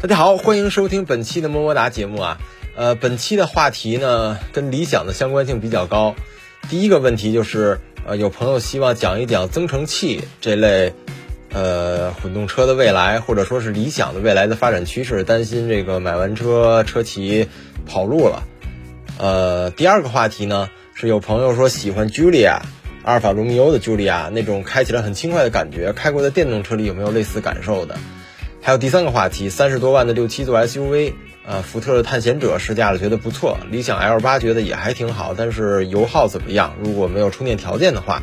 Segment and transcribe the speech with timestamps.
[0.00, 2.38] 大家好，欢迎收听本期的么么哒节目啊。
[2.76, 6.14] 呃，本期的话题呢，跟理想的相关性比较高。
[6.70, 10.94] 第一个问题就是，呃，有朋友希望讲一讲增程器这类，
[11.52, 17.48] 呃，混动车的未来，或者说是理想的未来的发展趋势，担心这个买完车车企
[17.84, 18.44] 跑路了。
[19.18, 22.60] 呃，第二个话题呢，是有朋友说喜欢 Julia，
[23.02, 27.96] 阿尔法罗密欧的 Julia 那种开起来很轻快的感觉，开过的电动车里有没有类似感受的？
[28.68, 31.14] 还有第三个话题，三十多万的六七座 SUV，
[31.46, 33.58] 呃，福特的探险者试驾了，觉得不错。
[33.70, 36.76] 理想 L 八觉得也还挺好，但是油耗怎么样？
[36.84, 38.22] 如果没有充电条件的话，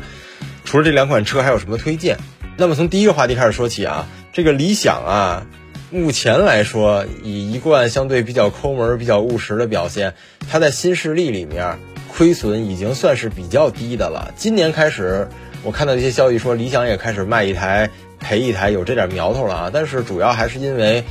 [0.64, 2.18] 除了这两款车还有什么推荐？
[2.56, 5.46] 那么从第一个话题开始说起啊，这个理想啊，
[5.90, 10.14] 目前来说以一贯相对比较抠门、比较务实的表现，
[10.48, 14.32] 它在新势力里面亏损已经算是比较低的了。
[14.36, 15.26] 今年开始，
[15.64, 17.90] 我看到一些消息说，理想也开始卖一台。
[18.18, 21.04] 赔一台有这点苗头了啊，但是主要还是因为，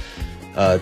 [0.53, 0.79] 呃，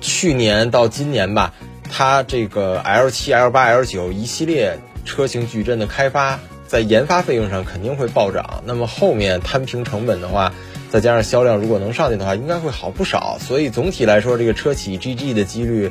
[0.00, 1.52] 去年到今年吧，
[1.90, 8.62] 它这个 L 七、L 八、L 九一系列车型矩阵的开发，在研发费用上肯定会暴涨。
[8.64, 10.54] 那么后面摊平成本的话，
[10.90, 13.36] 再加上销量如果能上去的话，应该会好不少。
[13.40, 15.90] 所以总体来说，这个车企 GG 的几率，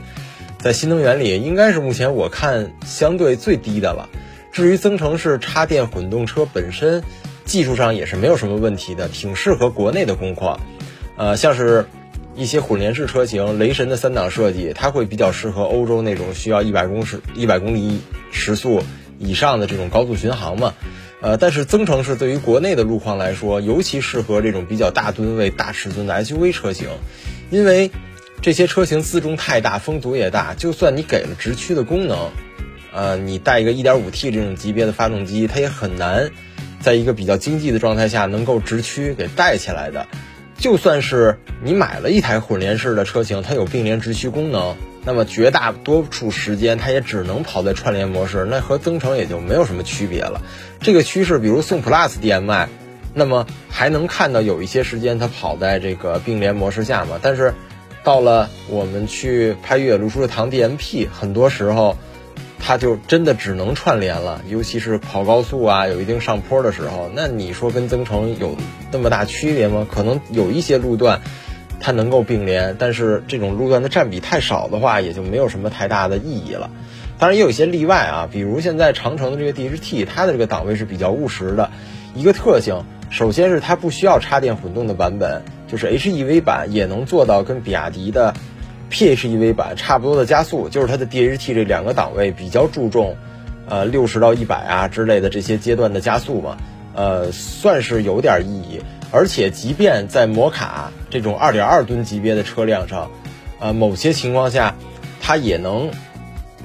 [0.60, 4.10] 在新能源里应该是目前我看相对最低的了。
[4.52, 7.04] 至于增程式插电混动车本身。
[7.48, 10.60] 技术上也是没有什么问题的，挺适合国内的工况，
[11.18, 11.86] 呃，像是
[12.36, 18.84] 一些混联式车型，雷神的三档设计，它会比较适合欧洲那种需要一百公时、一百公里时速
[19.18, 20.74] 以上的这种高速巡航嘛，
[21.22, 26.90] 呃，但是增程式对于国内的路况来说，尤其适合这种比较大吨位、大尺寸的 SUV 车型，
[27.50, 27.90] 因为
[28.42, 32.30] 这些车型自重太大，风阻也大，就算你给了直驱的功能，
[32.94, 36.30] 呃，你带一个 1.5T 这种级别的发动机，它也很难。
[36.80, 40.08] 在一个比较经济的状态下，能够直驱给带起来的，
[40.58, 50.42] 就算是你买了一台混联式的车型，它有并联直驱功能，那么绝大多数时间它也只能跑在串联模式，那和增程也就没有什么区别了。
[50.80, 52.70] 这个趋势，比如宋 PLUS DM-i，
[53.14, 57.20] 那么还能看到有一些时间它跑在这个并联模式下嘛？
[57.22, 57.54] 但是
[58.04, 61.98] 到了我们去拍越野路书的唐 DM-P，很多时候。
[62.68, 68.58] 它就真的只能串联了，尤其是跑高速啊，有一定上坡的时候，那你说跟增程有
[68.92, 69.88] 那么大区别吗？
[69.90, 71.22] 可能有一些路段
[71.80, 76.70] 它能够并联，但是这种路段的占比太少的话，也就没有什么太大的意义了。
[77.18, 81.72] 当然也有一些例外啊，比如现在长城的这个 DHT，它的这个档位是比较务实的
[82.16, 82.84] 一个特性。
[83.10, 88.34] 首先是它不需要插电混动的版本，就是 HEV 版也能做到跟比亚迪的。
[88.90, 93.18] PHEV 版差不多的加速，就是它的 DHT 这两个档位比较注重，
[93.68, 96.58] 呃，六十到一百啊之类的这些阶段的加速嘛，
[96.94, 98.82] 呃，算是有点意义。
[99.12, 103.12] 而且，即便在摩卡这种二点二吨级别的车辆上，
[103.60, 104.76] 呃，某些情况下，
[105.22, 105.92] 它也能，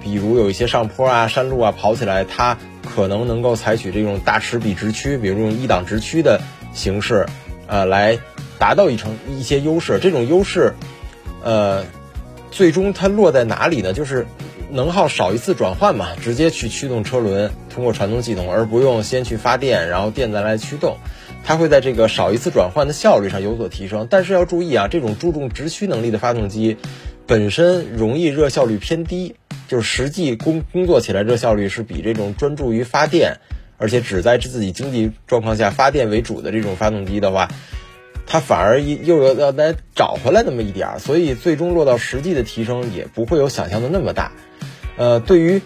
[0.02, 2.58] 比如有一些上坡啊、山路啊，跑起来它
[2.94, 6.40] 可能能够采取这种大齿比直驱，比如用一档直驱的
[6.72, 7.26] 形式，
[7.66, 8.18] 呃，来
[8.58, 9.98] 达到一成一些优势。
[10.00, 10.74] 这种优势，
[11.42, 11.84] 呃。
[12.52, 13.92] 最终它落在哪里呢？
[13.92, 14.26] 就是
[14.70, 20.98] 能耗少一次转换嘛，直接去驱动车轮，通过传动系统，而不用先去发电，然后电再来驱动，
[21.44, 24.06] 它会在这个少一次转换的效率上有所提升。
[24.08, 26.76] 但是要注意啊，这种注重直驱能力的发动机，
[27.26, 29.34] 本身容易热效率偏低，
[29.66, 33.38] 就是实际工工作起来热效率是比这种专注于发电，
[33.78, 37.48] 而且只在自己经济状况下发电为主的这种发动机的话。
[38.32, 44.32] 它反而又要要再找回来那么一点儿，所以最终落到实际的提升也不会有想象的那么大。
[44.96, 45.60] 呃，对于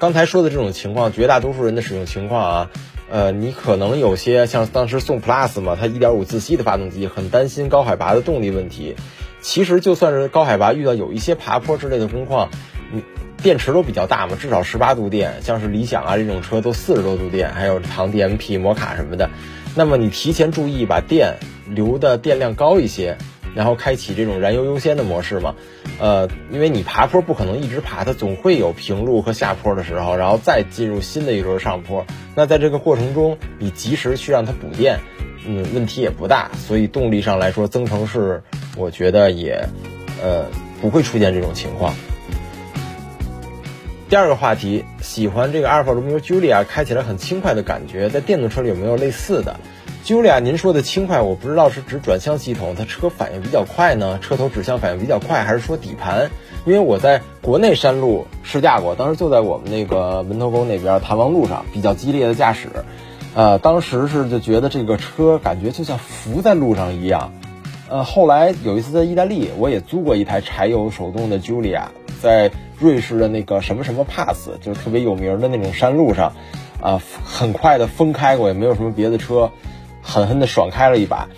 [0.00, 2.70] 刚才说的这种情况，绝大多数人的使用情况啊，
[3.08, 8.96] 呃，你可能有些像当时宋 PLUS 嘛，它1.5自吸的发动机，很担心高海拔的动力问题。
[9.40, 12.50] 其实就算是高海拔遇到有一些爬坡之类的工况，
[12.92, 13.04] 你
[13.42, 19.30] 电池都比较大嘛，至少十八度电，像是理想啊这种车都四十多度电，还有唐 DM-P、摩卡什么的。
[19.74, 21.36] 那么你提前注意把电
[21.68, 23.16] 留的电量高一些，
[23.54, 25.54] 然后开启这种燃油优先的模式嘛，
[25.98, 32.06] 呃，因为你爬坡不可能一直爬，它总会有平路和下坡的时候，然后再进入新的一轮上坡。
[32.34, 35.00] 那在这个过程中，你及时去让它补电，
[35.46, 36.50] 嗯，问题也不大。
[36.54, 38.42] 所以动力上来说，增程式
[38.76, 39.66] 我觉得也，
[40.22, 40.46] 呃，
[40.80, 41.94] 不会出现这种情况。
[44.12, 49.58] 第二个话题，喜欢这个阿尔法罗密欧 Julia 开起来很轻快的感觉，在电动车里有没有类似的
[50.04, 56.30] ？Julia，您说的轻快，我不知道是指转向系统，它车反应比较快呢，车头指向反应比较快，还是说底盘？
[56.66, 62.68] 因为我在国内山路试驾过，当时就在我们那个门头沟那边谭王路上，比较激烈的驾驶，
[63.34, 67.32] 呃，当时是就觉得这个车感觉就像浮在路上一样，
[67.92, 71.82] 呃，后来有一次在意大利，我也租过一台柴油手动的 Julia，
[72.22, 72.50] 在
[72.80, 76.32] 瑞士的那个什么什么 Pass，就是特别有名的那种山路上，
[76.80, 79.50] 啊，很快的疯开过，也没有什么别的车，
[80.00, 81.28] 狠狠的爽开了一把，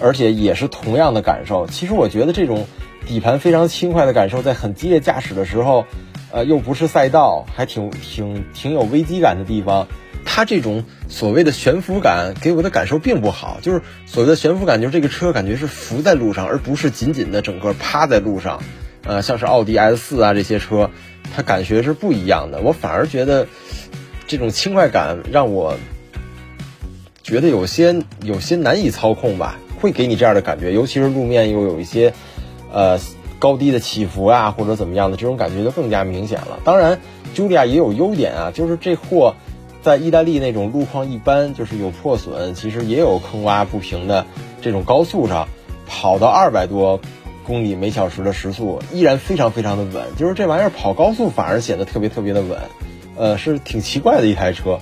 [0.00, 1.66] 而且也是同样的感受。
[1.66, 2.64] 其实我觉得这种
[3.04, 5.84] 底盘非常轻快的感受，在很激烈驾驶的时候，
[6.30, 9.88] 呃，又不是赛道，还挺挺挺有危机感的地方。
[10.30, 18.62] 它这种所谓的悬浮感给我的感受并不好，就是所谓的悬浮感，就是这个车感觉是浮在路上，而不是紧紧的整个趴在路上。
[19.04, 20.90] 呃，像是奥迪 S 四啊这些车，
[21.34, 22.60] 它感觉是不一样的。
[22.60, 23.48] 我反而觉得
[24.26, 25.78] 这种轻快感让我
[27.22, 30.72] 觉得有些有些难以操控吧，会给你这样的感觉。
[30.72, 32.12] 尤其是路面又有一些
[32.70, 33.00] 呃
[33.38, 36.60] 高低的起伏啊，或者怎么样的，这种感觉就更加明显了。
[36.64, 37.00] 当然
[37.34, 39.34] ，Julia 也有优点啊，就是这货。
[39.82, 44.26] 在意大利那种路况一般，就是有破损，其实也有坑洼不平的
[44.60, 45.48] 这种高速上，
[45.86, 47.00] 跑到二百多
[47.46, 50.04] 公里每小时的时速，依然非常非常的稳。
[50.16, 52.58] 就是这玩意儿跑高速反而显得特别特别的稳，
[53.16, 54.80] 呃，是挺奇怪的一台车。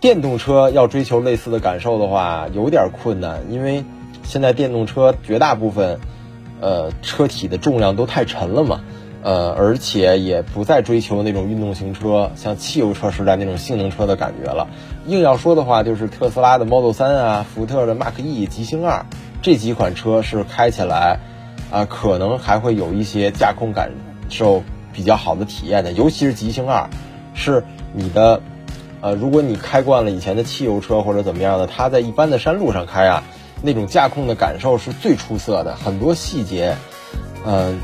[0.00, 3.84] 电动车要追求类似的感受的话，有点困难，因为
[4.22, 6.00] 现在电动车绝大部分，
[6.60, 8.80] 呃，车体的重量都太沉了嘛。
[9.22, 14.68] 呃，而且也不再追求那种运动型车，像汽油车时代那种性能车的感觉了。
[15.06, 19.04] 硬要说的话，就是特斯拉的 Model 3啊，福特的 Mark E、极星二
[19.42, 21.18] 这几款车是开起来，
[21.70, 23.92] 啊，可能还会有一些驾控感
[24.30, 24.62] 受
[24.92, 25.92] 比较好的体验的。
[25.92, 26.88] 尤其是极星二，
[27.34, 28.40] 是你的，
[29.02, 33.22] 呃，如果你开惯了以前的汽油车或者怎么样的，它在一般的山路上开啊，
[33.60, 36.76] 那种驾控的感受是最出色的，很多细节，
[37.44, 37.78] 嗯。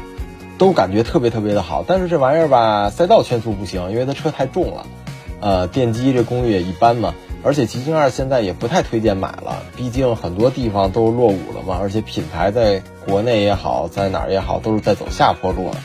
[0.58, 4.86] 都感觉特别特别的好，但是这玩意儿吧，赛道圈速不行，因为它车太重了，
[5.40, 15.76] 呃，电机这功率也一般嘛，而且极星二现在也不太推荐买了，毕竟很多地方都落伍了嘛，而且品牌在国内也好，在哪儿也好，都是在走下坡路了。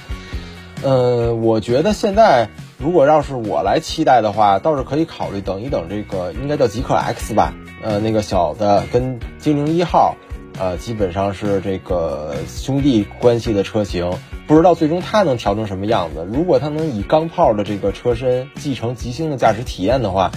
[0.83, 7.53] 嗯，我觉得现在如果要是我来期待的话，倒是可以考虑等一等这个，应该叫极客 X 吧，
[7.83, 10.15] 呃，那个小的跟精灵一号。
[10.59, 14.11] 呃，基本上是这个兄弟关系的车型，
[14.47, 16.27] 不知道最终它能调成什么样子。
[16.31, 20.31] 如果它能以钢炮的这个车身继承极星的驾驶体验的话，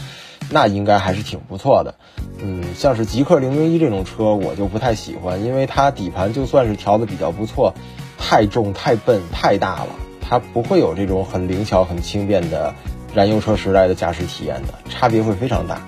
[0.50, 1.94] 那应该还是挺不错的。
[2.38, 7.74] 嗯，像是极氪零零一这种车，我就不太喜欢，因为它底盘就算是调的比较不错，
[8.18, 9.88] 太重、太笨、太大了，
[10.20, 12.74] 它不会有这种很灵巧、很轻便的
[13.14, 15.80] 燃油车时代的驾驶体验的，差别会非常大。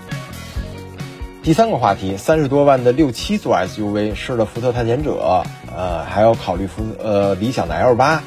[1.42, 5.44] 第三个话题，三十多万的六七座 SUV，试了福特探险者，
[5.76, 8.22] 呃，还要考虑福呃理想的 L 八，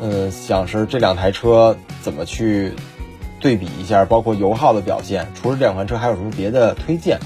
[0.00, 2.72] 嗯，想是这两台车怎么去
[3.40, 5.28] 对比一下，包括油耗的表现。
[5.34, 7.18] 除了这两款车，还有什么别的推荐？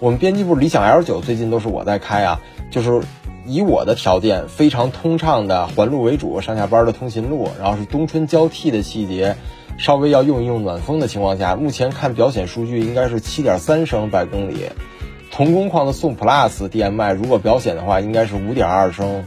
[0.00, 2.40] 我们编辑部理想 L 九最近都是我在开啊，
[2.70, 3.00] 就是
[3.46, 9.36] 以我的条件非常通畅的环路为主，上下班的通勤路，然后是冬春交替的细节。
[9.76, 14.66] 稍微要用一用暖风的情况下，目前看表显数据应该是七点三升百公里。
[15.34, 19.24] 同工况的宋 PLUS DM-i 如果表显的话，应该是五点二升，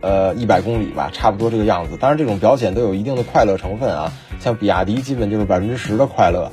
[0.00, 1.96] 呃，一百公里吧，差不多这个样子。
[1.96, 6.50] 当然，这种表显都有一定的快乐成分啊，像比亚迪基本就是百分之十的快乐，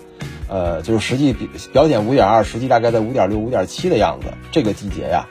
[0.48, 1.34] 呃，就是实际
[1.72, 4.28] 表显五点二，实际大概在五点六、五点七的样子。
[4.52, 5.26] 这个季节呀，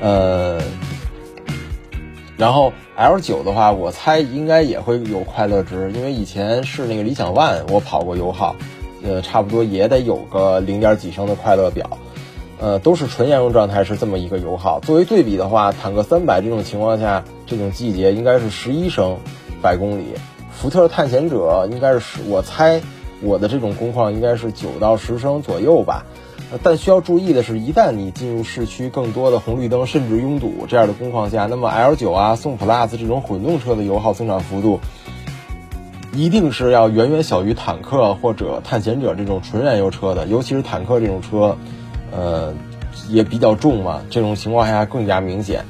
[0.00, 0.60] 呃。
[2.36, 8.54] 然后 L 九的话，我猜应该也会有快乐值，因为以前是那个理想 ONE，我跑过油耗，
[9.02, 11.98] 呃，差不多也得有个零点几升的快乐表，
[12.60, 14.80] 呃，都是纯燃油状态是这么一个油耗。
[14.80, 19.16] 作为对比的话，坦克三百这种情况下，这种季节应该是十一升
[19.62, 20.04] 百公里，
[20.52, 22.82] 福特探险者应该是十，我猜
[23.22, 26.04] 我的这种工况应该是九到十升左右吧。
[26.62, 34.80] 但需要注意的是，一旦你进入市区更多的红绿灯甚至拥堵这样的工况下，那么 L 九啊、宋 PLUS 这种混动车的油耗增长幅度，
[36.12, 40.26] 一定是要远远小于坦克或者探险者这种纯燃油车的。
[40.26, 41.56] 尤其是坦克这种车，
[42.10, 42.52] 呃，
[43.08, 45.64] 也比较重嘛，这种情况下更加明显。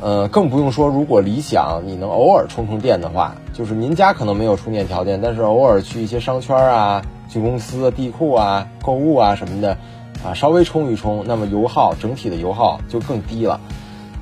[0.00, 7.02] 呃，更不用说如果理想你能偶尔充充电的话，就是您家可能没有充电条件，但是偶尔去一些商圈啊。
[7.26, 9.76] 去公司、地库啊、购物啊什么的，
[10.24, 13.58] 啊，稍微充一充，那么油耗整体的油耗就更低了。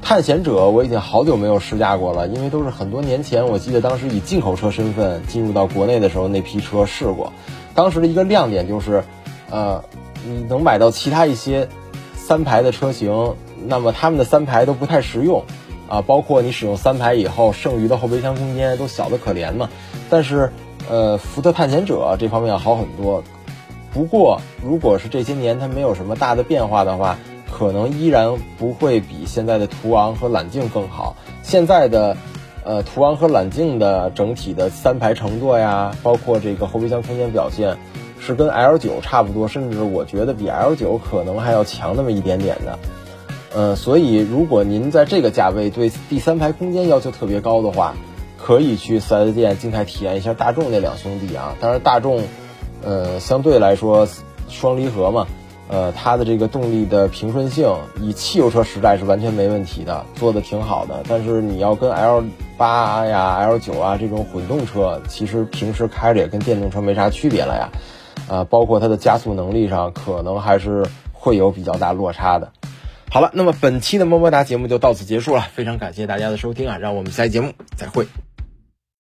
[0.00, 7.30] 探险者我已经好久没有试驾过了，因为都是很多年前，我记得当时以进口车身份进入到国内的时候，那批车试过。
[7.75, 9.04] 当时的一个亮点就是，
[9.50, 9.84] 呃，
[10.26, 11.69] 你能买到其他一些
[12.14, 13.35] 三排的车型，
[13.67, 15.45] 那么他们的三排都不太实用，
[15.88, 19.69] 啊，包括你使用三排以后，剩余的后备箱空间都小的可怜嘛。
[20.09, 20.50] 但是。
[20.91, 23.23] 呃，福特探险者这方面要好很多，
[23.95, 27.17] 不过如果是这些年它没有什么大的变化的话，
[27.52, 31.14] 可能依然不会比现在的途昂和揽境更好。
[31.45, 32.17] 现在的，
[32.64, 37.76] 呃，途昂和揽境的整体的三排乘坐呀，包括这个后备箱空间表现，
[38.25, 42.79] 是跟 L 九差不多，甚至我觉得比 L 九可能还要强那么一点点的。
[43.55, 47.95] 呃，所以如果您在这个价位对第三排空间要求特别高的话，
[48.38, 51.55] 可以去 4S 店静态体验一下大众那两兄弟啊。
[51.61, 52.23] 当然，大众，
[52.83, 54.09] 呃，相对来说
[54.49, 55.26] 双离合嘛，
[55.69, 61.02] 呃，它的这个动力的平顺性，以汽油车时代是完全没问题的，做的挺好的。
[61.09, 62.25] 但是你要跟 L
[62.57, 67.69] 八呀、L 九啊这种混动车，其实平时开着也跟电动车没啥区别了呀。
[68.29, 72.52] 啊，包括它的加速能力上，可能还是会有比较大落差的。
[73.11, 78.07] 好了，那么本期的么么哒节目就到此结束了，非常感谢大家的收听啊，让我们下期节目再会。